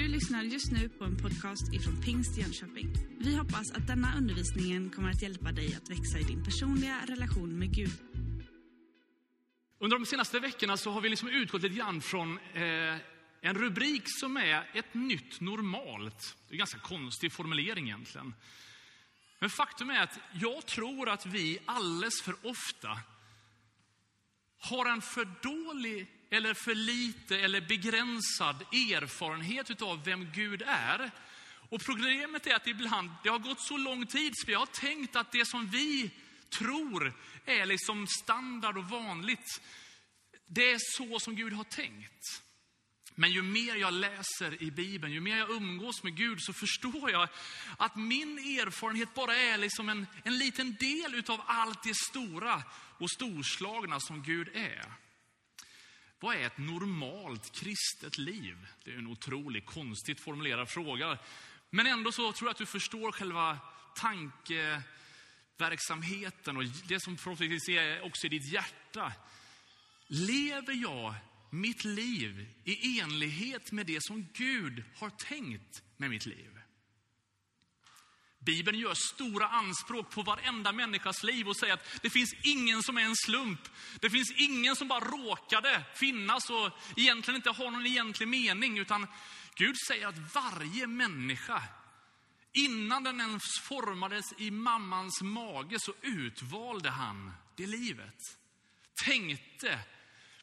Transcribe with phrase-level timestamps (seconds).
[0.00, 2.92] Du lyssnar just nu på en podcast ifrån Pingst Jönköping.
[3.18, 7.58] Vi hoppas att denna undervisning kommer att hjälpa dig att växa i din personliga relation
[7.58, 7.92] med Gud.
[9.78, 12.96] Under de senaste veckorna så har vi liksom utgått lite grann från eh,
[13.40, 16.36] en rubrik som är ett nytt normalt.
[16.48, 18.34] Det är en ganska konstig formulering egentligen.
[19.38, 23.00] Men faktum är att jag tror att vi alldeles för ofta
[24.58, 31.10] har en för dålig eller för lite eller begränsad erfarenhet av vem Gud är.
[31.70, 35.16] Och problemet är att ibland, det har gått så lång tid så vi har tänkt
[35.16, 36.10] att det som vi
[36.50, 37.12] tror
[37.46, 39.60] är liksom standard och vanligt,
[40.46, 42.42] det är så som Gud har tänkt.
[43.14, 47.10] Men ju mer jag läser i Bibeln, ju mer jag umgås med Gud så förstår
[47.10, 47.28] jag
[47.76, 52.62] att min erfarenhet bara är liksom en, en liten del av allt det stora
[52.98, 54.84] och storslagna som Gud är.
[56.20, 58.66] Vad är ett normalt kristet liv?
[58.84, 61.18] Det är en otroligt konstigt formulerad fråga.
[61.70, 63.58] Men ändå så tror jag att du förstår själva
[63.96, 69.12] tankeverksamheten och det som förhoppningsvis är också i ditt hjärta.
[70.06, 71.14] Lever jag
[71.50, 76.59] mitt liv i enlighet med det som Gud har tänkt med mitt liv?
[78.44, 82.98] Bibeln gör stora anspråk på varenda människas liv och säger att det finns ingen som
[82.98, 83.60] är en slump.
[84.00, 88.78] Det finns ingen som bara råkade finnas och egentligen inte har någon egentlig mening.
[88.78, 89.06] Utan
[89.54, 91.62] Gud säger att varje människa,
[92.52, 98.38] innan den ens formades i mammans mage så utvalde han det livet.
[99.04, 99.78] Tänkte,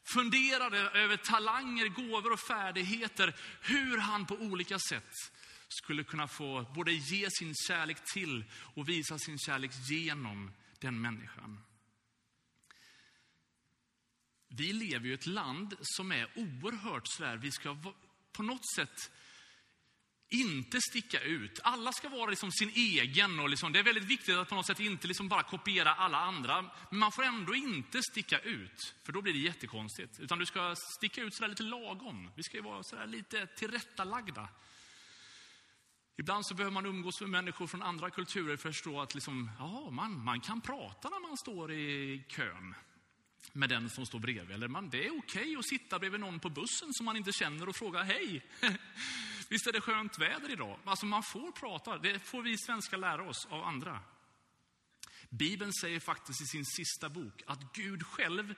[0.04, 5.32] funderade över talanger, gåvor och färdigheter, hur han på olika sätt
[5.68, 11.64] skulle kunna få både ge sin kärlek till och visa sin kärlek genom den människan.
[14.48, 17.76] Vi lever i ett land som är oerhört sådär, vi ska
[18.32, 19.10] på något sätt
[20.28, 21.60] inte sticka ut.
[21.62, 24.66] Alla ska vara liksom sin egen och liksom, det är väldigt viktigt att på något
[24.66, 26.62] sätt inte liksom bara kopiera alla andra.
[26.90, 30.20] Men man får ändå inte sticka ut, för då blir det jättekonstigt.
[30.20, 32.30] Utan du ska sticka ut sådär lite lagom.
[32.34, 34.48] Vi ska ju vara sådär lite tillrättalagda.
[36.20, 39.50] Ibland så behöver man umgås med människor från andra kulturer för att förstå att liksom,
[39.58, 42.74] ja, man, man kan prata när man står i kön
[43.52, 44.50] med den som står bredvid.
[44.50, 47.32] Eller man, det är okej okay att sitta bredvid någon på bussen som man inte
[47.32, 48.46] känner och fråga hej.
[49.48, 50.78] Visst är det skönt väder idag?
[50.84, 54.00] Alltså man får prata, det får vi svenskar lära oss av andra.
[55.28, 58.54] Bibeln säger faktiskt i sin sista bok att Gud själv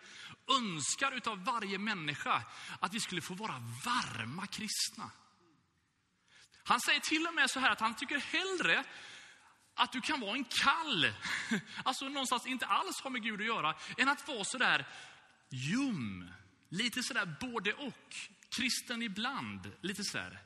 [0.60, 2.42] önskar utav varje människa
[2.80, 5.10] att vi skulle få vara varma kristna.
[6.70, 8.84] Han säger till och med så här att han tycker hellre
[9.74, 11.12] att du kan vara en kall,
[11.84, 14.86] alltså någonstans inte alls har med Gud att göra, än att vara så där
[15.50, 16.30] ljum,
[16.68, 18.14] lite sådär både och,
[18.56, 20.40] kristen ibland, lite sådär.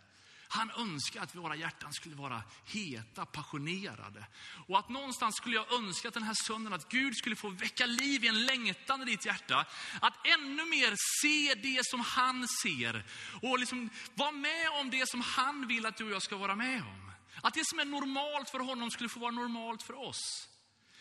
[0.55, 4.27] Han önskar att våra hjärtan skulle vara heta, passionerade.
[4.69, 7.87] Och att någonstans skulle jag önska att den här söndagen att Gud skulle få väcka
[7.87, 9.67] liv i en längtan i ditt hjärta.
[10.01, 13.05] Att ännu mer se det som han ser.
[13.43, 16.55] Och liksom vara med om det som han vill att du och jag ska vara
[16.55, 17.13] med om.
[17.43, 20.49] Att det som är normalt för honom skulle få vara normalt för oss.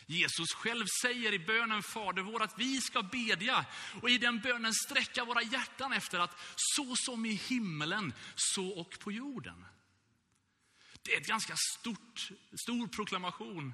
[0.07, 3.65] Jesus själv säger i bönen Fader vår att vi ska bedja
[4.01, 8.99] och i den bönen sträcka våra hjärtan efter att så som i himmelen, så och
[8.99, 9.65] på jorden.
[11.01, 12.29] Det är ett ganska stort,
[12.63, 13.73] stor proklamation.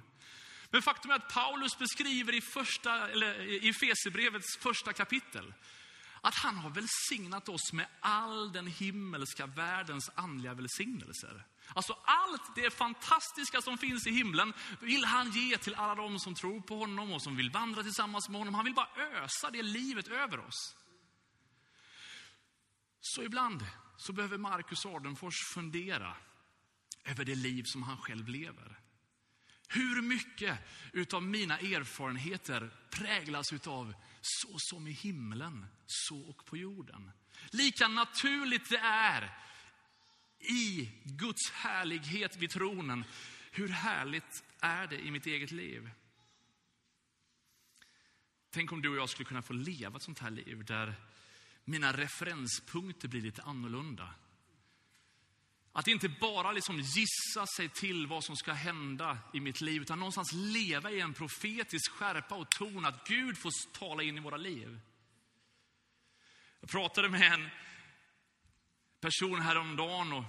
[0.69, 5.53] Men faktum är att Paulus beskriver i, första, eller i Fesebrevets första kapitel
[6.21, 11.45] att han har välsignat oss med all den himmelska världens andliga välsignelser.
[11.73, 16.35] Alltså allt det fantastiska som finns i himlen vill han ge till alla de som
[16.35, 18.53] tror på honom och som vill vandra tillsammans med honom.
[18.53, 20.75] Han vill bara ösa det livet över oss.
[23.01, 23.65] Så ibland
[23.97, 26.15] så behöver Marcus Ardenfors fundera
[27.03, 28.79] över det liv som han själv lever.
[29.67, 30.59] Hur mycket
[30.93, 37.11] utav mina erfarenheter präglas utav så som i himlen, så och på jorden.
[37.51, 39.37] Lika naturligt det är
[40.39, 43.03] i Guds härlighet vid tronen.
[43.51, 45.89] Hur härligt är det i mitt eget liv?
[48.51, 50.95] Tänk om du och jag skulle kunna få leva ett sånt här liv där
[51.65, 54.13] mina referenspunkter blir lite annorlunda.
[55.73, 59.99] Att inte bara liksom gissa sig till vad som ska hända i mitt liv, utan
[59.99, 64.37] någonstans leva i en profetisk skärpa och ton att Gud får tala in i våra
[64.37, 64.79] liv.
[66.59, 67.49] Jag pratade med en
[68.99, 70.23] person häromdagen och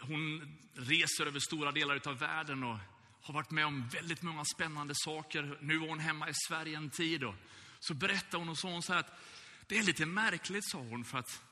[0.00, 2.78] hon reser över stora delar av världen och
[3.22, 5.58] har varit med om väldigt många spännande saker.
[5.60, 7.34] Nu var hon hemma i Sverige en tid och
[7.80, 9.20] så berättade hon och sa hon så här att
[9.66, 11.42] det är lite märkligt, sa hon, för att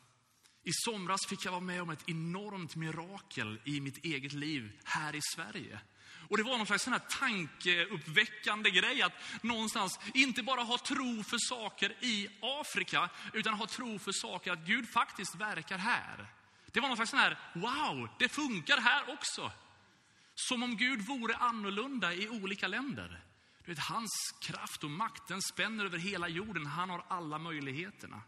[0.64, 5.14] i somras fick jag vara med om ett enormt mirakel i mitt eget liv här
[5.14, 5.81] i Sverige.
[6.28, 9.12] Och det var någon slags sån här tankeuppväckande grej att
[9.43, 14.66] någonstans inte bara ha tro för saker i Afrika, utan ha tro för saker att
[14.66, 16.26] Gud faktiskt verkar här.
[16.72, 19.52] Det var någon slags sån här, wow, det funkar här också.
[20.34, 23.25] Som om Gud vore annorlunda i olika länder.
[23.64, 26.66] Du vet, hans kraft och makt, den spänner över hela jorden.
[26.66, 28.22] Han har alla möjligheterna.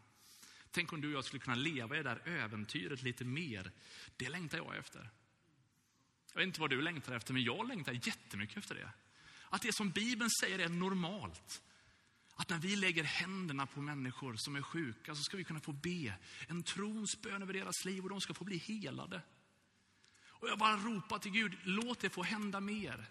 [0.77, 3.71] Tänk om du och jag skulle kunna leva i det där äventyret lite mer.
[4.17, 5.11] Det längtar jag efter.
[6.33, 8.91] Jag vet inte vad du längtar efter, men jag längtar jättemycket efter det.
[9.49, 11.63] Att det som Bibeln säger är normalt.
[12.35, 15.73] Att när vi lägger händerna på människor som är sjuka så ska vi kunna få
[15.73, 16.15] be
[16.49, 19.23] en trons bön över deras liv och de ska få bli helade.
[20.27, 23.07] Och jag bara ropar till Gud, låt det få hända mer.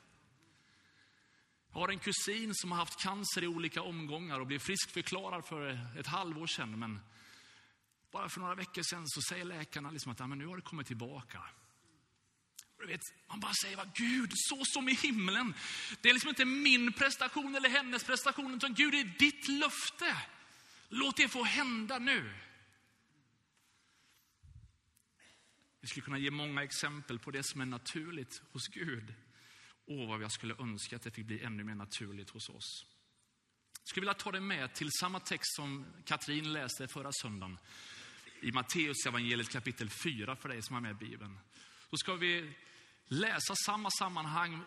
[1.71, 5.79] Jag har en kusin som har haft cancer i olika omgångar och blev friskförklarad för
[5.97, 6.79] ett halvår sedan.
[6.79, 6.99] Men
[8.15, 10.61] bara för några veckor sedan så säger läkarna liksom att ja, men nu har det
[10.61, 11.43] kommit tillbaka.
[12.79, 15.53] Du vet, man bara säger, vad Gud, så som i himlen.
[16.01, 20.17] Det är liksom inte min prestation eller hennes prestation, utan Gud, det är ditt löfte.
[20.89, 22.33] Låt det få hända nu.
[25.81, 29.13] Vi skulle kunna ge många exempel på det som är naturligt hos Gud.
[29.85, 32.85] Åh, vad jag skulle önska att det fick bli ännu mer naturligt hos oss.
[33.79, 37.57] Jag skulle vilja ta det med till samma text som Katrin läste förra söndagen.
[38.45, 41.39] I Matteus evangeliet kapitel 4 för dig som har med Bibeln.
[41.89, 42.53] Då ska vi
[43.07, 44.61] läsa samma sammanhang,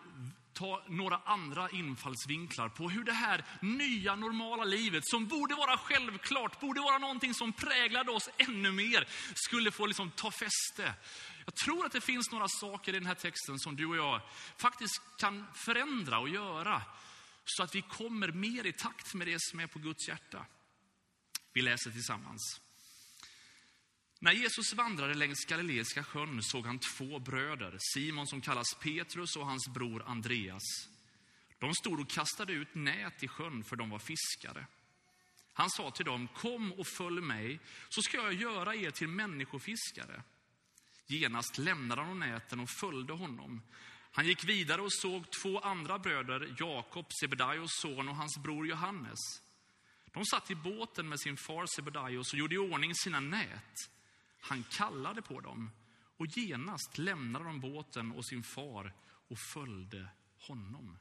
[0.52, 6.60] ta några andra infallsvinklar på hur det här nya normala livet, som borde vara självklart,
[6.60, 10.94] borde vara någonting som präglade oss ännu mer, skulle få liksom ta fäste.
[11.44, 14.20] Jag tror att det finns några saker i den här texten som du och jag
[14.56, 16.82] faktiskt kan förändra och göra
[17.44, 20.46] så att vi kommer mer i takt med det som är på Guds hjärta.
[21.52, 22.60] Vi läser tillsammans.
[24.20, 29.46] När Jesus vandrade längs Galileiska sjön såg han två bröder, Simon som kallas Petrus och
[29.46, 30.88] hans bror Andreas.
[31.58, 34.66] De stod och kastade ut nät i sjön för de var fiskare.
[35.52, 40.22] Han sa till dem, kom och följ mig så ska jag göra er till människofiskare.
[41.06, 43.62] Genast lämnade de näten och följde honom.
[44.12, 49.18] Han gick vidare och såg två andra bröder, Jakob, Sebedaios son och hans bror Johannes.
[50.12, 53.90] De satt i båten med sin far Sebedaios och gjorde i ordning sina nät.
[54.40, 55.70] Han kallade på dem
[56.16, 58.94] och genast lämnade de båten och sin far
[59.28, 60.08] och följde
[60.38, 60.98] honom.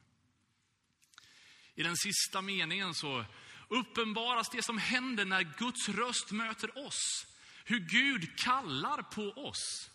[1.74, 3.24] I den sista meningen så
[3.68, 7.26] uppenbaras det som händer när Guds röst möter oss.
[7.64, 9.90] Hur Gud kallar på oss.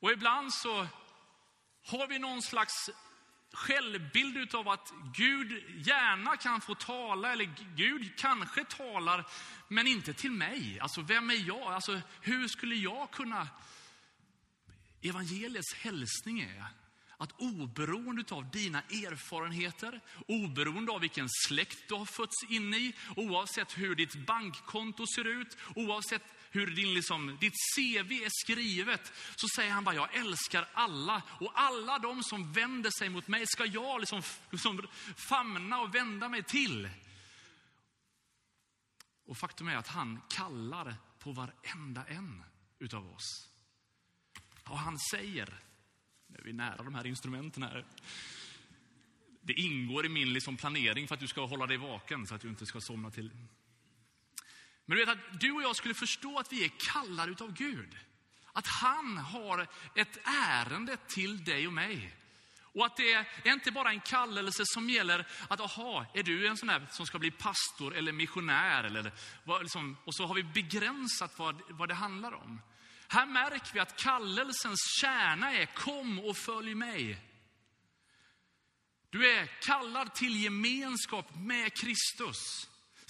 [0.00, 0.86] Och ibland så
[1.82, 2.90] har vi någon slags
[3.52, 9.26] självbild av att Gud gärna kan få tala, eller Gud kanske talar,
[9.68, 10.80] men inte till mig.
[10.80, 11.62] Alltså, vem är jag?
[11.62, 13.48] Alltså, hur skulle jag kunna...
[15.02, 16.64] Evangeliets hälsning är
[17.18, 23.78] att oberoende av dina erfarenheter, oberoende av vilken släkt du har fötts in i, oavsett
[23.78, 29.72] hur ditt bankkonto ser ut, oavsett hur din, liksom, ditt CV är skrivet, så säger
[29.72, 31.22] han bara, jag älskar alla.
[31.40, 34.86] Och alla de som vänder sig mot mig ska jag liksom, liksom
[35.28, 36.88] famna och vända mig till.
[39.26, 42.44] Och faktum är att han kallar på varenda en
[42.78, 43.48] utav oss.
[44.64, 45.60] Och han säger,
[46.44, 47.84] vi är nära de här instrumenten här.
[49.42, 52.40] Det ingår i min liksom planering för att du ska hålla dig vaken så att
[52.40, 53.30] du inte ska somna till.
[54.84, 57.96] Men du vet att du och jag skulle förstå att vi är kallade utav Gud.
[58.52, 62.14] Att han har ett ärende till dig och mig.
[62.76, 66.56] Och att det är inte bara en kallelse som gäller att, aha, är du en
[66.56, 68.84] sån här som ska bli pastor eller missionär?
[68.84, 69.12] Eller,
[69.44, 72.60] vad, liksom, och så har vi begränsat vad, vad det handlar om.
[73.08, 77.18] Här märker vi att kallelsens kärna är kom och följ mig.
[79.10, 82.68] Du är kallad till gemenskap med Kristus.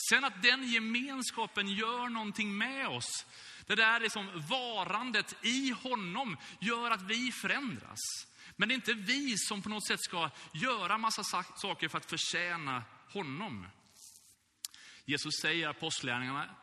[0.08, 3.26] Sen att den gemenskapen gör någonting med oss,
[3.66, 7.98] det där liksom varandet i honom gör att vi förändras.
[8.56, 11.24] Men det är inte vi som på något sätt ska göra massa
[11.56, 13.66] saker för att förtjäna honom.
[15.04, 16.56] Jesus säger apostlärningarna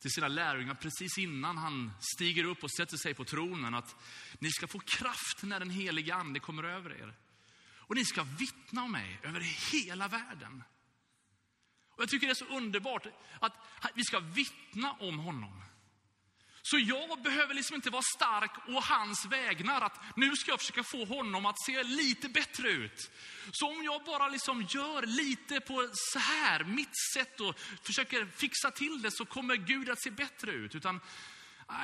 [0.00, 3.96] till sina lärjungar precis innan han stiger upp och sätter sig på tronen att
[4.38, 7.14] ni ska få kraft när den heliga ande kommer över er.
[7.74, 9.40] Och ni ska vittna om mig över
[9.72, 10.62] hela världen.
[11.90, 13.06] Och jag tycker det är så underbart
[13.40, 13.54] att
[13.94, 15.62] vi ska vittna om honom.
[16.62, 19.80] Så jag behöver liksom inte vara stark och hans vägnar.
[19.80, 23.10] Att nu ska jag försöka få honom att se lite bättre ut.
[23.52, 28.70] Så om jag bara liksom gör lite på så här, mitt sätt och försöker fixa
[28.70, 30.74] till det så kommer Gud att se bättre ut.
[30.74, 31.00] Utan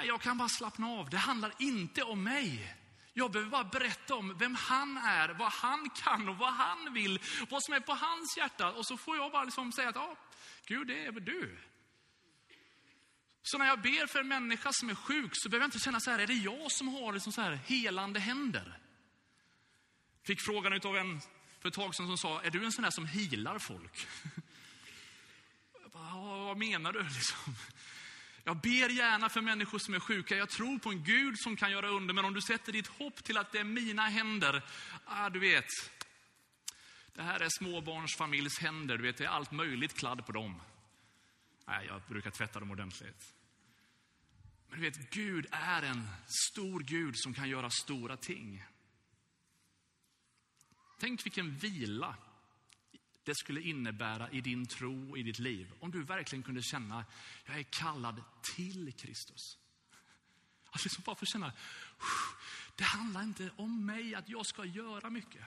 [0.05, 1.11] jag kan bara slappna av.
[1.11, 2.77] Det handlar inte om mig.
[3.13, 7.21] Jag behöver bara berätta om vem han är, vad han kan och vad han vill,
[7.49, 8.73] vad som är på hans hjärta.
[8.73, 10.17] Och så får jag bara liksom säga att, ja,
[10.67, 11.59] Gud, det är du.
[13.49, 16.01] Så när jag ber för en människa som är sjuk så behöver jag inte känna
[16.01, 18.79] så här, är det jag som har liksom så här helande händer?
[20.23, 21.21] Fick frågan av en
[21.61, 24.07] för ett tag sedan som sa, är du en sån där som healar folk?
[25.83, 27.03] Jag bara, vad menar du?
[27.15, 27.55] Liksom.
[28.45, 30.37] Jag ber gärna för människor som är sjuka.
[30.37, 32.15] Jag tror på en Gud som kan göra under.
[32.15, 34.63] Men om du sätter ditt hopp till att det är mina händer,
[35.05, 35.69] ah, du vet.
[37.15, 40.61] Det här är småbarnsfamiljs händer, du vet, det är allt möjligt kladd på dem.
[41.67, 43.36] Nej, jag brukar tvätta dem ordentligt.
[44.77, 48.65] Men du vet, Gud är en stor Gud som kan göra stora ting.
[50.99, 52.17] Tänk vilken vila
[53.25, 55.73] det skulle innebära i din tro och i ditt liv.
[55.81, 57.05] Om du verkligen kunde känna,
[57.45, 59.59] jag är kallad till Kristus.
[60.71, 61.53] Att liksom bara få känna,
[62.75, 65.45] det handlar inte om mig, att jag ska göra mycket.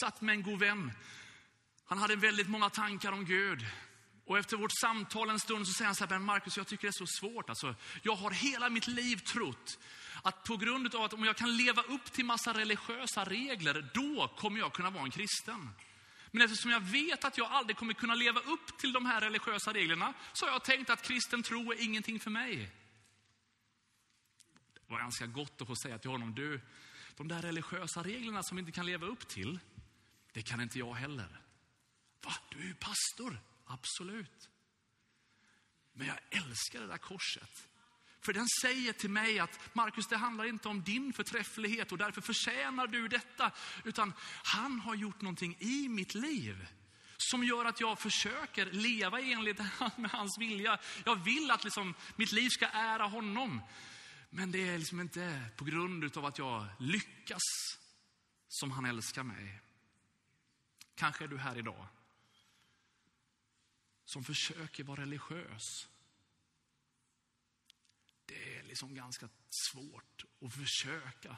[0.00, 0.92] Satt med en god vän.
[1.84, 3.66] Han hade väldigt många tankar om Gud.
[4.24, 6.90] Och efter vårt samtal en stund så säger han så här, Markus, jag tycker det
[6.90, 7.48] är så svårt.
[7.48, 9.78] Alltså, jag har hela mitt liv trott
[10.22, 14.28] att på grund av att om jag kan leva upp till massa religiösa regler, då
[14.28, 15.70] kommer jag kunna vara en kristen.
[16.30, 19.72] Men eftersom jag vet att jag aldrig kommer kunna leva upp till de här religiösa
[19.72, 22.70] reglerna, så har jag tänkt att kristen tro är ingenting för mig.
[24.74, 26.60] Det var ganska gott att få säga till honom, du,
[27.16, 29.58] de där religiösa reglerna som vi inte kan leva upp till,
[30.32, 31.40] det kan inte jag heller.
[32.24, 33.40] Va, du är ju pastor.
[33.66, 34.48] Absolut.
[35.92, 37.68] Men jag älskar det där korset.
[38.20, 42.20] För den säger till mig att Markus, det handlar inte om din förträfflighet och därför
[42.20, 43.52] förtjänar du detta.
[43.84, 44.12] Utan
[44.44, 46.66] han har gjort någonting i mitt liv
[47.16, 49.58] som gör att jag försöker leva enligt
[49.96, 50.78] med hans vilja.
[51.04, 53.62] Jag vill att liksom mitt liv ska ära honom.
[54.30, 57.42] Men det är liksom inte på grund av att jag lyckas
[58.48, 59.60] som han älskar mig.
[60.94, 61.86] Kanske är du här idag
[64.04, 65.88] som försöker vara religiös.
[68.26, 71.36] Det är liksom ganska svårt att försöka.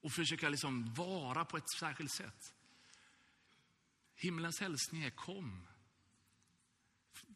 [0.00, 2.54] Och försöka liksom vara på ett särskilt sätt.
[4.14, 5.66] Himlens hälsning är kom.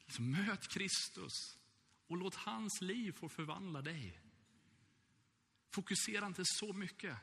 [0.06, 1.58] Liksom möt Kristus
[2.06, 4.20] och låt hans liv få förvandla dig.
[5.70, 7.16] Fokusera inte så mycket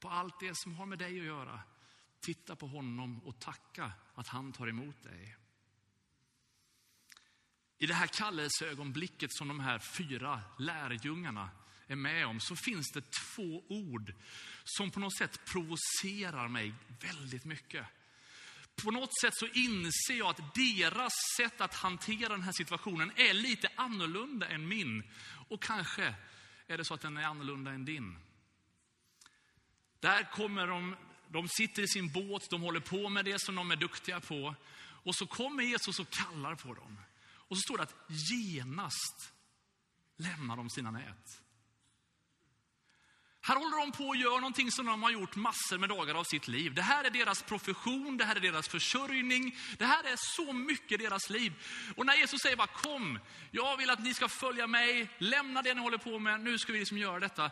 [0.00, 1.62] på allt det som har med dig att göra.
[2.20, 5.36] Titta på honom och tacka att han tar emot dig.
[7.84, 11.50] I det här kallelseögonblicket som de här fyra lärjungarna
[11.86, 14.14] är med om så finns det två ord
[14.64, 17.86] som på något sätt provocerar mig väldigt mycket.
[18.76, 23.34] På något sätt så inser jag att deras sätt att hantera den här situationen är
[23.34, 25.02] lite annorlunda än min.
[25.48, 26.14] Och kanske
[26.66, 28.18] är det så att den är annorlunda än din.
[30.00, 30.96] Där kommer de,
[31.28, 34.54] de sitter i sin båt, de håller på med det som de är duktiga på.
[34.80, 36.98] Och så kommer Jesus och kallar på dem.
[37.54, 39.32] Och så står det att genast
[40.16, 41.42] lämnar de sina nät.
[43.40, 46.24] Här håller de på och gör någonting som de har gjort massor med dagar av
[46.24, 46.74] sitt liv.
[46.74, 49.58] Det här är deras profession, det här är deras försörjning.
[49.78, 51.52] Det här är så mycket deras liv.
[51.96, 53.18] Och när Jesus säger bara kom,
[53.50, 56.72] jag vill att ni ska följa mig, lämna det ni håller på med, nu ska
[56.72, 57.50] vi liksom göra detta.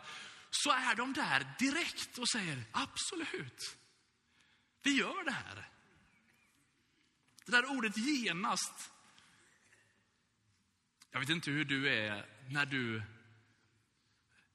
[0.49, 3.77] Så är de där direkt och säger absolut,
[4.83, 5.69] vi gör det här.
[7.45, 8.92] Det där ordet genast
[11.13, 13.03] jag vet inte hur du är när du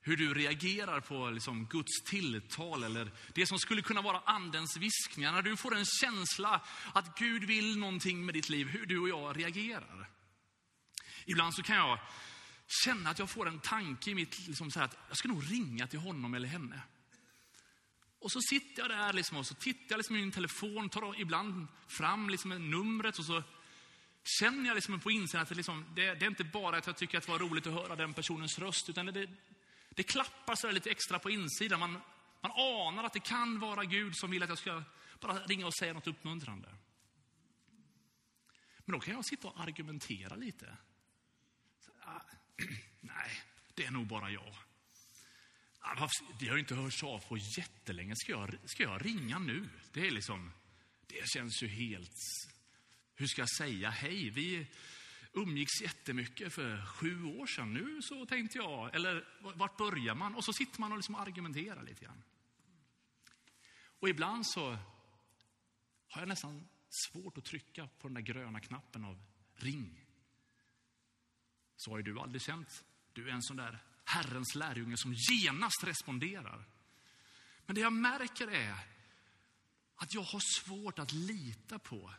[0.01, 5.33] hur du reagerar på liksom Guds tilltal eller det som skulle kunna vara andens viskningar.
[5.33, 6.61] När du får en känsla
[6.93, 10.11] att Gud vill någonting med ditt liv, hur du och jag reagerar.
[11.25, 11.99] Ibland så kan jag
[12.85, 15.87] känna att jag får en tanke i mitt, liksom så att jag ska nog ringa
[15.87, 16.83] till honom eller henne.
[18.21, 21.21] Och så sitter jag där liksom och så tittar jag liksom i min telefon, tar
[21.21, 23.43] ibland fram liksom numret och så
[24.29, 26.97] känner jag liksom på insidan att det, liksom, det, det, är inte bara att jag
[26.97, 29.29] tycker att det var roligt att höra den personens röst, utan det,
[29.91, 31.81] det klappar så lite extra på insidan.
[31.81, 32.01] Man,
[32.41, 34.83] man anar att det kan vara Gud som vill att jag ska
[35.21, 36.69] bara ringa och säga något uppmuntrande.
[38.79, 40.77] Men då kan jag sitta och argumentera lite.
[41.81, 42.21] Så, ah,
[43.01, 43.31] nej,
[43.75, 44.55] det är nog bara jag.
[45.81, 48.17] Ah, har har inte hörts av på jättelänge.
[48.17, 49.69] Ska jag, ska jag ringa nu?
[49.93, 50.53] Det är liksom,
[51.07, 52.13] det känns ju helt
[53.19, 54.31] hur ska jag säga hej?
[54.31, 54.67] Vi
[55.33, 57.75] umgicks jättemycket för sju år sedan.
[57.75, 60.35] Nu så tänkte jag, eller vart börjar man?
[60.35, 62.23] Och så sitter man och liksom argumenterar lite grann.
[64.01, 64.79] Och ibland så
[66.09, 69.23] har jag nästan svårt att trycka på den där gröna knappen av
[69.55, 70.05] ring.
[71.77, 72.85] Så har ju du aldrig känt.
[73.13, 76.65] Du är en sån där Herrens lärjunge som genast responderar.
[77.67, 78.75] Men det jag märker är
[79.95, 82.15] att jag har svårt att lita på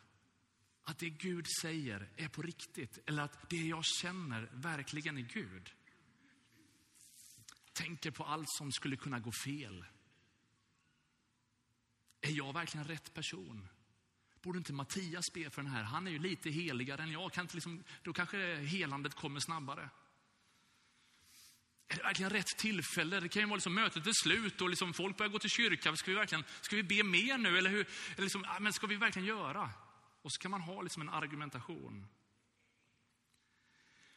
[0.89, 5.71] att det Gud säger är på riktigt eller att det jag känner verkligen är Gud.
[7.73, 9.85] Tänker på allt som skulle kunna gå fel.
[12.21, 13.67] Är jag verkligen rätt person?
[14.41, 15.83] Borde inte Mattias be för den här?
[15.83, 17.33] Han är ju lite heligare än jag.
[17.33, 19.89] Kan inte liksom, då kanske helandet kommer snabbare.
[21.87, 23.19] Är det verkligen rätt tillfälle?
[23.19, 25.97] Det kan ju vara liksom mötet är slut och liksom folk börjar gå till kyrkan.
[25.97, 27.57] Ska vi verkligen ska vi be mer nu?
[27.57, 29.69] Eller, hur, eller liksom, men ska vi verkligen göra?
[30.21, 32.07] Och så kan man ha liksom en argumentation.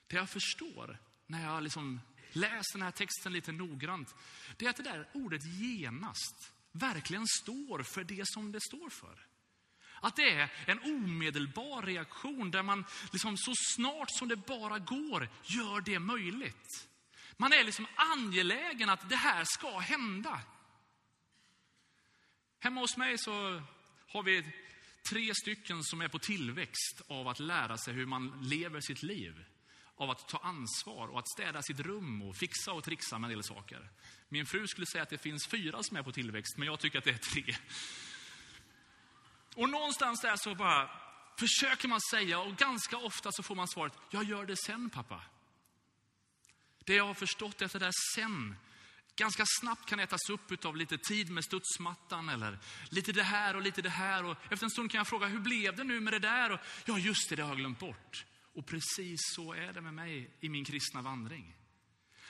[0.07, 2.01] Det jag förstår när jag liksom
[2.33, 4.15] läser den här texten lite noggrant,
[4.57, 9.27] det är att det där ordet genast verkligen står för det som det står för.
[10.01, 15.29] Att det är en omedelbar reaktion där man liksom så snart som det bara går
[15.45, 16.89] gör det möjligt.
[17.37, 20.41] Man är liksom angelägen att det här ska hända.
[22.59, 23.63] Hemma hos mig så
[24.09, 24.53] har vi
[25.09, 29.45] tre stycken som är på tillväxt av att lära sig hur man lever sitt liv.
[29.97, 33.35] Av att ta ansvar och att städa sitt rum och fixa och trixa med en
[33.35, 33.91] del saker.
[34.29, 36.99] Min fru skulle säga att det finns fyra som är på tillväxt, men jag tycker
[36.99, 37.57] att det är tre.
[39.55, 40.91] Och någonstans där så bara
[41.39, 45.23] försöker man säga och ganska ofta så får man svaret, jag gör det sen pappa.
[46.85, 48.57] Det jag har förstått är att det där sen
[49.17, 53.63] ganska snabbt kan ätas upp av lite tid med studsmattan eller lite det här och
[53.63, 54.25] lite det här.
[54.25, 56.53] Och efter en stund kan jag fråga, hur blev det nu med det där?
[56.53, 58.25] Och, ja, just det, det har jag glömt bort.
[58.55, 61.57] Och precis så är det med mig i min kristna vandring.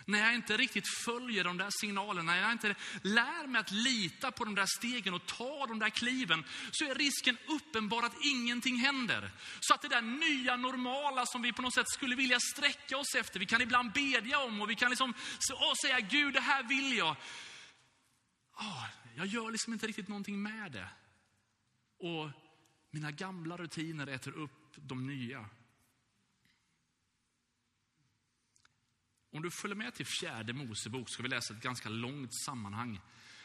[0.05, 4.33] När jag inte riktigt följer de där signalerna, när jag inte lär mig att lita
[4.33, 8.77] på de där stegen och ta de där kliven, så är risken uppenbar att ingenting
[8.77, 9.31] händer.
[9.61, 13.15] Så att det där nya normala som vi på något sätt skulle vilja sträcka oss
[13.15, 15.15] efter, vi kan ibland bedja om och vi kan liksom
[15.83, 17.17] säga Gud, det här vill jag.
[19.17, 20.89] Jag gör liksom inte riktigt någonting med det.
[21.99, 22.31] Och
[22.91, 25.49] mina gamla rutiner äter upp de nya.
[29.33, 33.01] Om du följer med till fjärde Mosebok ska vi läsa ett ganska långt sammanhang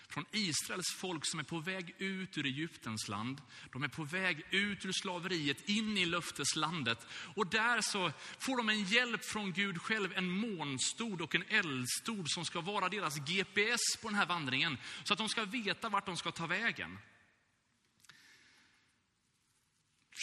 [0.10, 3.42] från Israels folk som är på väg ut ur Egyptens land.
[3.72, 7.08] De är på väg ut ur slaveriet in i löfteslandet.
[7.36, 12.30] Och där så får de en hjälp från Gud själv, en månstod och en eldstod
[12.30, 14.78] som ska vara deras GPS på den här vandringen.
[15.04, 17.00] Så att de ska veta vart de ska ta vägen.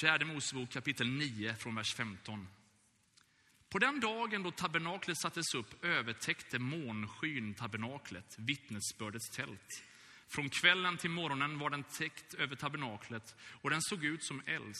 [0.00, 2.48] Fjärde Mosebok kapitel 9 från vers 15.
[3.74, 9.82] På den dagen då tabernaklet sattes upp övertäckte månskyn tabernaklet, vittnesbördets tält.
[10.28, 14.74] Från kvällen till morgonen var den täckt över tabernaklet och den såg ut som eld.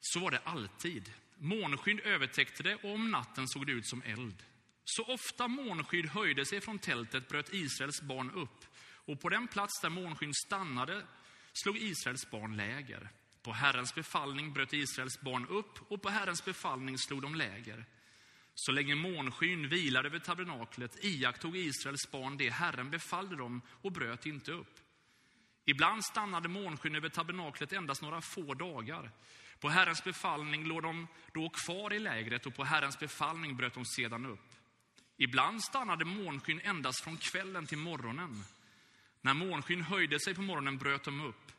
[0.00, 1.12] Så var det alltid.
[1.38, 4.42] Månskyn övertäckte det och om natten såg det ut som eld.
[4.84, 9.80] Så ofta månskydd höjde sig från tältet bröt Israels barn upp och på den plats
[9.80, 11.06] där månskydd stannade
[11.52, 13.10] slog Israels barn läger.
[13.42, 17.84] På Herrens befallning bröt Israels barn upp och på Herrens befallning slog de läger.
[18.54, 24.26] Så länge månskyn vilade över tabernaklet iakttog Israels barn det Herren befallde dem och bröt
[24.26, 24.78] inte upp.
[25.64, 29.10] Ibland stannade månskyn över tabernaklet endast några få dagar.
[29.60, 33.84] På Herrens befallning låg de då kvar i lägret och på Herrens befallning bröt de
[33.84, 34.54] sedan upp.
[35.16, 38.44] Ibland stannade månskyn endast från kvällen till morgonen.
[39.20, 41.52] När månskyn höjde sig på morgonen bröt de upp.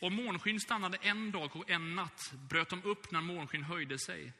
[0.00, 4.32] Om månskyn stannade en dag och en natt bröt de upp när månskyn höjde sig.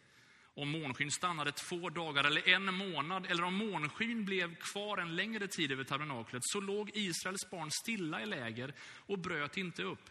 [0.55, 5.49] Om månskyn stannade två dagar eller en månad, eller om månskyn blev kvar en längre
[5.49, 10.11] tid över tabernaklet, så låg Israels barn stilla i läger och bröt inte upp.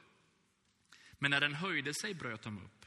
[1.20, 2.86] Men när den höjde sig bröt de upp.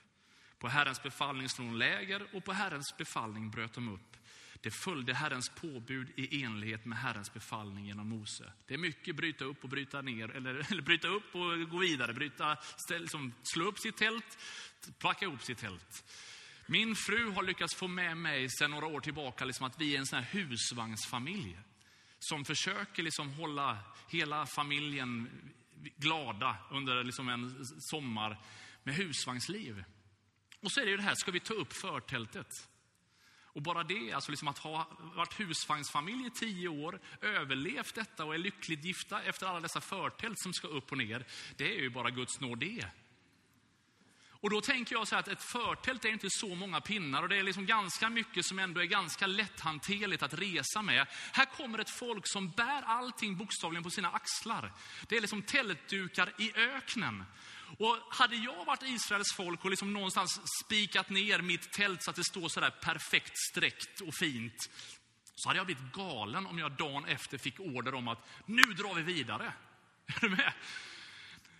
[0.59, 4.16] På Herrens befallning slog de läger och på Herrens befallning bröt de upp.
[4.62, 8.53] Det följde Herrens påbud i enlighet med Herrens befallning genom Mose.
[8.66, 12.12] Det är mycket bryta upp och bryta ner, eller, eller bryta upp och gå vidare.
[12.12, 14.38] Bryta, ställ, liksom, slå upp sitt tält,
[14.98, 16.05] packa ihop sitt tält.
[16.66, 19.98] Min fru har lyckats få med mig sedan några år tillbaka liksom att vi är
[19.98, 21.59] en sån här husvagnsfamilj.
[22.18, 25.31] Som försöker liksom hålla hela familjen
[25.96, 28.40] glada under liksom en sommar
[28.83, 29.85] med husvagnsliv.
[30.61, 32.68] Och så är det ju det här, ska vi ta upp förtältet?
[33.52, 38.34] Och bara det, alltså liksom att ha varit husvagnsfamilj i tio år, överlevt detta och
[38.34, 41.90] är lyckligt gifta efter alla dessa förtält som ska upp och ner, det är ju
[41.90, 42.86] bara Guds nåd det.
[44.42, 47.28] Och då tänker jag så här att ett förtält är inte så många pinnar och
[47.28, 51.06] det är liksom ganska mycket som ändå är ganska lätthanterligt att resa med.
[51.32, 54.72] Här kommer ett folk som bär allting bokstavligen på sina axlar.
[55.08, 57.24] Det är liksom tältdukar i öknen.
[57.78, 62.16] Och hade jag varit Israels folk och liksom någonstans spikat ner mitt tält så att
[62.16, 64.70] det står så där perfekt sträckt och fint,
[65.35, 68.94] så hade jag blivit galen om jag dagen efter fick order om att nu drar
[68.94, 69.52] vi vidare.
[70.06, 70.52] Är du med?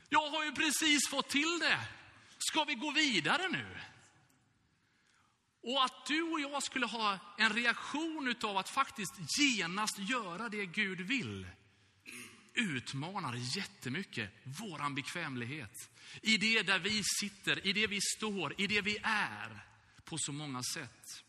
[0.09, 1.79] Jag har ju precis fått till det.
[2.39, 3.79] Ska vi gå vidare nu?
[5.63, 10.67] Och att du och jag skulle ha en reaktion utav att faktiskt genast göra det
[10.67, 11.47] Gud vill
[12.55, 15.91] utmanar jättemycket våran bekvämlighet.
[16.21, 19.67] I det där vi sitter, i det vi står, i det vi är
[20.05, 21.25] på så många sätt.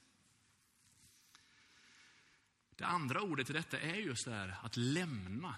[2.76, 5.56] Det andra ordet i detta är just det här att lämna.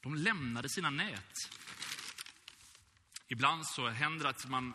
[0.00, 1.34] De lämnade sina nät.
[3.28, 4.74] Ibland så händer det att man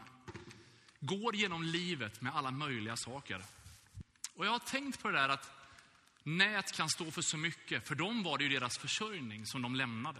[1.00, 3.57] går genom livet med alla möjliga saker.
[4.38, 5.52] Och jag har tänkt på det där att
[6.24, 7.88] nät kan stå för så mycket.
[7.88, 10.20] För dem var det ju deras försörjning som de lämnade.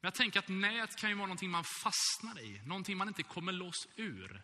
[0.00, 3.22] Men jag tänker att nät kan ju vara någonting man fastnar i, någonting man inte
[3.22, 4.42] kommer loss ur.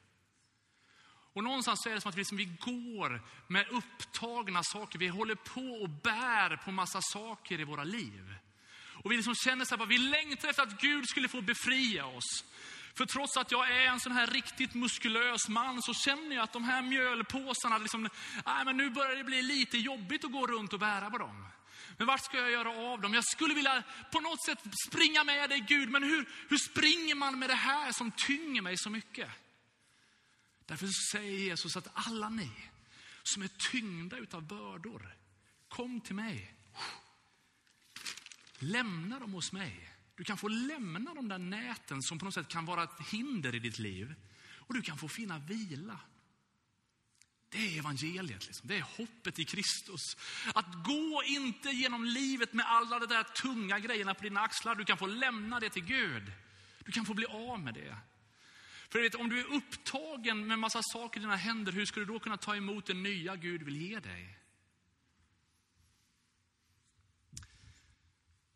[1.33, 4.99] Och någonstans så är det som att vi, liksom, vi går med upptagna saker.
[4.99, 8.35] Vi håller på och bär på massa saker i våra liv.
[9.05, 12.45] Och vi liksom känner så här, vi längtar efter att Gud skulle få befria oss.
[12.95, 16.53] För trots att jag är en sån här riktigt muskulös man så känner jag att
[16.53, 18.09] de här mjölpåsarna, liksom,
[18.47, 21.47] nej, men nu börjar det bli lite jobbigt att gå runt och bära på dem.
[21.97, 23.15] Men vart ska jag göra av dem?
[23.15, 27.39] Jag skulle vilja på något sätt springa med dig Gud, men hur, hur springer man
[27.39, 29.31] med det här som tynger mig så mycket?
[30.67, 32.51] Därför säger Jesus att alla ni
[33.23, 35.17] som är tyngda utav bördor,
[35.69, 36.55] kom till mig.
[38.59, 39.94] Lämna dem hos mig.
[40.17, 43.55] Du kan få lämna de där näten som på något sätt kan vara ett hinder
[43.55, 44.15] i ditt liv.
[44.67, 46.01] Och du kan få finna vila.
[47.49, 48.69] Det är evangeliet, liksom.
[48.69, 50.17] det är hoppet i Kristus.
[50.55, 54.75] Att gå inte genom livet med alla de där tunga grejerna på dina axlar.
[54.75, 56.33] Du kan få lämna det till Gud.
[56.85, 57.97] Du kan få bli av med det.
[58.89, 62.07] För vet, om du är upptagen med massa saker i dina händer, hur ska du
[62.07, 64.39] då kunna ta emot det nya Gud vill ge dig?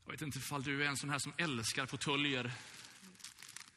[0.09, 2.53] Jag vet inte ifall du är en sån här som älskar fåtöljer.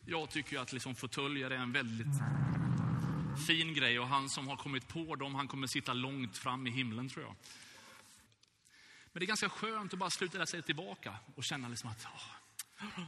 [0.06, 2.22] Jag tycker att liksom fåtöljer är en väldigt
[3.48, 6.72] fin grej och han som har kommit på dem, han kommer sitta långt fram i
[6.72, 7.36] himlen tror jag.
[9.06, 12.06] Men det är ganska skönt att bara sluta där sig tillbaka och känna liksom att,
[12.06, 13.02] åh,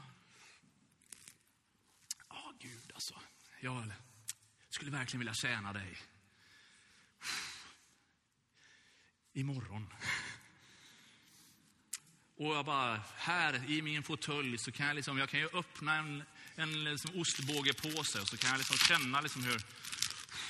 [2.29, 3.19] åh Gud alltså,
[3.59, 3.93] jag
[4.69, 5.97] skulle verkligen vilja tjäna dig.
[9.33, 9.93] Imorgon.
[12.43, 15.95] Och jag bara, här i min fåtölj så kan jag liksom, jag kan ju öppna
[15.95, 16.23] en,
[16.56, 19.62] en liksom ostbågepåse och så kan jag liksom känna liksom hur,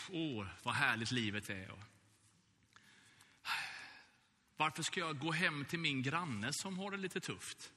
[0.09, 1.71] åh, vad härligt livet är.
[4.57, 7.71] Varför ska jag gå hem till min granne som har det lite tufft?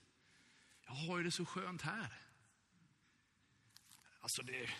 [0.86, 2.18] Jag har ju det så skönt här.
[4.20, 4.70] Alltså det,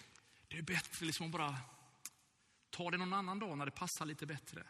[0.49, 1.57] det är bättre liksom att bara
[2.71, 4.63] ta det någon annan dag när det passar lite bättre.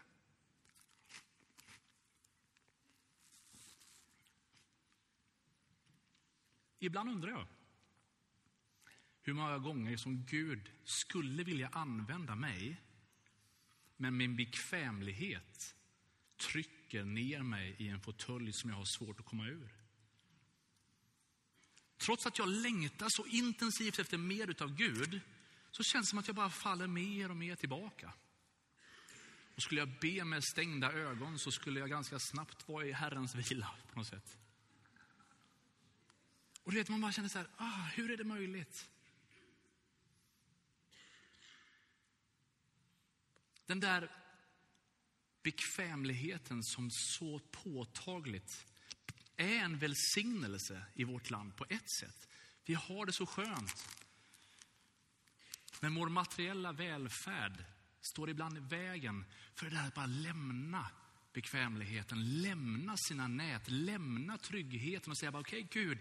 [6.79, 7.47] Ibland undrar jag
[9.23, 12.83] hur många gånger som Gud skulle vilja använda mig,
[13.97, 15.75] men min bekvämlighet
[16.37, 19.75] trycker ner mig i en fåtölj som jag har svårt att komma ur.
[21.97, 25.21] Trots att jag längtar så intensivt efter mer utav Gud,
[25.71, 28.12] så känns det som att jag bara faller mer och mer tillbaka.
[29.55, 33.35] Och skulle jag be med stängda ögon så skulle jag ganska snabbt vara i Herrens
[33.35, 34.39] vila på något sätt.
[36.66, 38.88] Och du vet, man bara känner så här, ah, hur är det möjligt?
[43.66, 44.11] Den där
[45.42, 48.66] bekvämligheten som så påtagligt
[49.37, 52.29] är en välsignelse i vårt land på ett sätt.
[52.64, 53.88] Vi har det så skönt.
[55.81, 57.64] Men vår materiella välfärd
[58.00, 59.24] står ibland i vägen
[59.55, 60.90] för det där att bara lämna
[61.37, 65.99] bekvämligheten, lämna sina nät, lämna tryggheten och säga okej okay, Gud,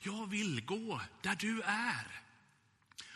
[0.00, 2.22] jag vill gå där du är.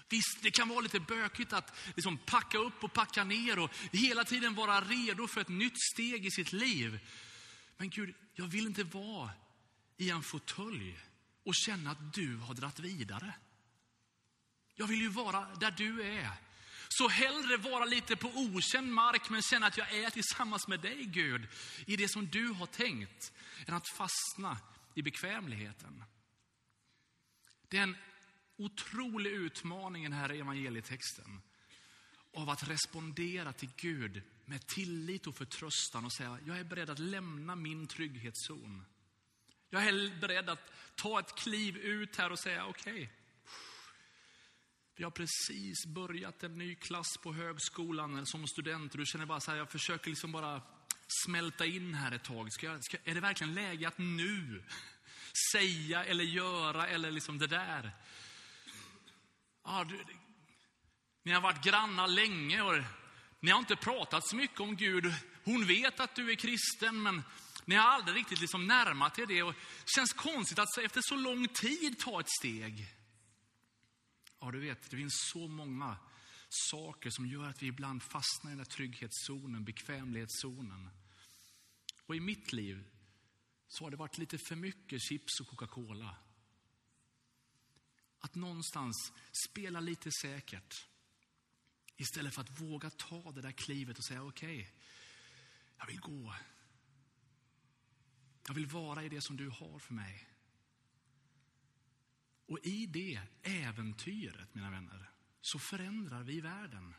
[0.08, 4.24] Visst, det kan vara lite bökigt att liksom packa upp och packa ner och hela
[4.24, 7.00] tiden vara redo för ett nytt steg i sitt liv.
[7.76, 9.30] Men Gud, jag vill inte vara
[9.96, 10.98] i en fåtölj
[11.44, 13.34] och känna att du har dratt vidare.
[14.74, 16.30] Jag vill ju vara där du är.
[16.98, 21.04] Så hellre vara lite på okänd mark men känna att jag är tillsammans med dig
[21.04, 21.48] Gud
[21.86, 23.32] i det som du har tänkt,
[23.66, 24.58] än att fastna
[24.94, 26.04] i bekvämligheten.
[27.68, 27.96] Det är en
[28.56, 31.42] otrolig utmaning i den här evangelietexten
[32.34, 36.98] av att respondera till Gud med tillit och förtröstan och säga, jag är beredd att
[36.98, 38.84] lämna min trygghetszon.
[39.70, 43.08] Jag är beredd att ta ett kliv ut här och säga, okej, okay,
[45.02, 49.40] vi har precis börjat en ny klass på högskolan som student och du känner bara
[49.40, 50.62] så här, jag försöker liksom bara
[51.24, 52.52] smälta in här ett tag.
[52.52, 54.62] Ska jag, ska, är det verkligen läge att nu
[55.52, 57.92] säga eller göra eller liksom det där?
[59.64, 60.04] Ja, du,
[61.22, 62.82] ni har varit grannar länge och
[63.40, 65.14] ni har inte pratat så mycket om Gud.
[65.44, 67.22] Hon vet att du är kristen, men
[67.64, 69.42] ni har aldrig riktigt liksom närmat er det.
[69.42, 72.94] Och det känns konstigt att efter så lång tid ta ett steg.
[74.44, 75.96] Ja, du vet, det finns så många
[76.48, 80.90] saker som gör att vi ibland fastnar i den där trygghetszonen, bekvämlighetszonen.
[82.06, 82.84] Och i mitt liv
[83.68, 86.16] så har det varit lite för mycket chips och Coca-Cola.
[88.18, 89.12] Att någonstans
[89.48, 90.86] spela lite säkert.
[91.96, 94.72] Istället för att våga ta det där klivet och säga okej, okay,
[95.78, 96.34] jag vill gå.
[98.46, 100.31] Jag vill vara i det som du har för mig.
[102.52, 105.10] Och i det äventyret, mina vänner,
[105.40, 106.94] så förändrar vi världen.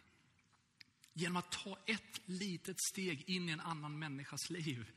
[1.13, 4.91] Genom att ta ett litet steg in i en annan människas liv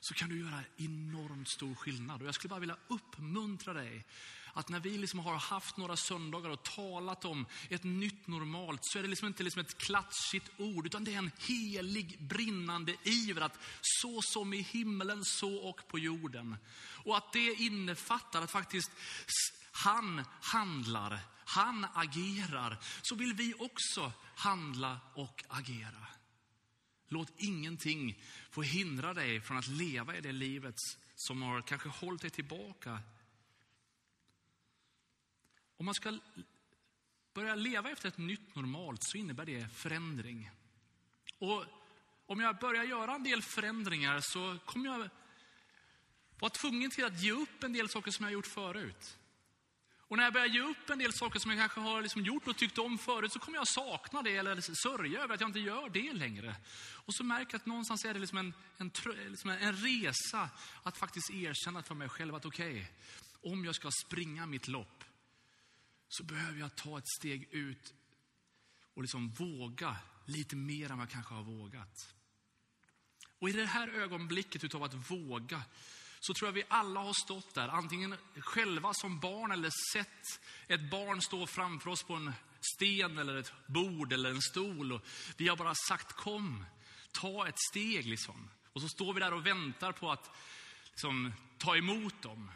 [0.00, 2.22] så kan du göra enormt stor skillnad.
[2.22, 4.04] Och jag skulle bara vilja uppmuntra dig
[4.52, 8.98] att när vi liksom har haft några söndagar och talat om ett nytt normalt så
[8.98, 13.40] är det liksom inte liksom ett klatschigt ord utan det är en helig brinnande iver
[13.40, 16.56] att så som i himmelen så och på jorden.
[17.04, 18.90] Och att det innefattar att faktiskt
[19.84, 26.06] han handlar, han agerar, så vill vi också handla och agera.
[27.08, 30.74] Låt ingenting få hindra dig från att leva i det livet
[31.14, 33.00] som har kanske hållit dig tillbaka.
[35.76, 36.18] Om man ska
[37.34, 40.50] börja leva efter ett nytt normalt så innebär det förändring.
[41.38, 41.64] Och
[42.26, 45.10] om jag börjar göra en del förändringar så kommer jag
[46.38, 49.17] vara tvungen till att ge upp en del saker som jag gjort förut.
[50.08, 52.48] Och när jag börjar ge upp en del saker som jag kanske har liksom gjort
[52.48, 55.58] och tyckt om förut så kommer jag sakna det eller sörja över att jag inte
[55.58, 56.56] gör det längre.
[56.92, 58.90] Och så märker jag att någonstans är det liksom en, en,
[59.28, 60.50] liksom en resa
[60.82, 65.04] att faktiskt erkänna för mig själv att okej, okay, om jag ska springa mitt lopp
[66.08, 67.94] så behöver jag ta ett steg ut
[68.94, 72.14] och liksom våga lite mer än vad jag kanske har vågat.
[73.38, 75.62] Och i det här ögonblicket utav att våga
[76.20, 80.90] så tror jag vi alla har stått där, antingen själva som barn eller sett ett
[80.90, 82.32] barn stå framför oss på en
[82.74, 84.92] sten eller ett bord eller en stol.
[84.92, 85.02] Och
[85.36, 86.64] vi har bara sagt kom,
[87.12, 88.50] ta ett steg liksom.
[88.72, 90.30] Och så står vi där och väntar på att
[90.90, 92.50] liksom, ta emot dem.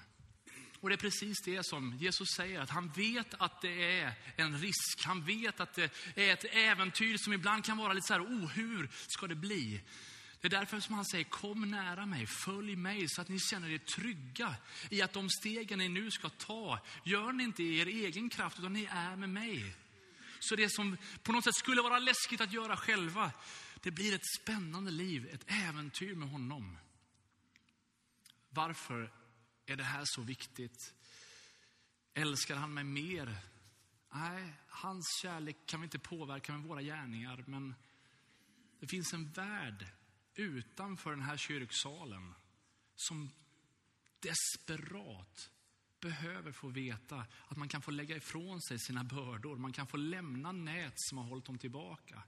[0.80, 4.58] Och det är precis det som Jesus säger, att han vet att det är en
[4.58, 5.04] risk.
[5.04, 8.48] Han vet att det är ett äventyr som ibland kan vara lite så här, oh,
[8.48, 9.82] hur ska det bli?
[10.42, 13.70] Det är därför som han säger, kom nära mig, följ mig så att ni känner
[13.70, 14.56] er trygga
[14.90, 18.58] i att de stegen ni nu ska ta, gör ni inte i er egen kraft
[18.58, 19.76] utan ni är med mig.
[20.38, 23.32] Så det som på något sätt skulle vara läskigt att göra själva,
[23.82, 26.78] det blir ett spännande liv, ett äventyr med honom.
[28.48, 29.12] Varför
[29.66, 30.94] är det här så viktigt?
[32.14, 33.36] Älskar han mig mer?
[34.14, 37.74] Nej, hans kärlek kan vi inte påverka med våra gärningar, men
[38.80, 39.86] det finns en värld
[40.34, 42.34] utanför den här kyrksalen
[42.96, 43.30] som
[44.20, 45.50] desperat
[46.00, 49.56] behöver få veta att man kan få lägga ifrån sig sina bördor.
[49.56, 52.22] Man kan få lämna nät som har hållit dem tillbaka.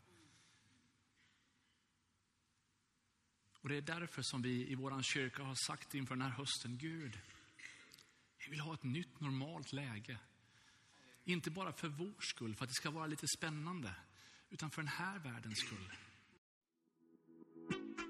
[3.61, 6.79] Och det är därför som vi i vår kyrka har sagt inför den här hösten,
[6.79, 7.19] Gud,
[8.39, 10.19] vi vill ha ett nytt normalt läge.
[11.25, 13.95] Inte bara för vår skull, för att det ska vara lite spännande,
[14.51, 15.93] utan för den här världens skull.